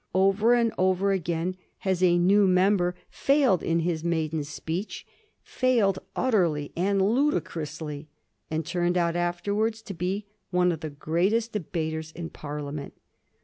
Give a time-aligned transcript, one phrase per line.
[0.15, 5.05] Over and over again has a new member failed in his maiden speech,
[5.43, 8.09] failed utterly and ludicrously,
[8.49, 12.93] and turned out afterwards to be one of the greatest debaters in Parliament.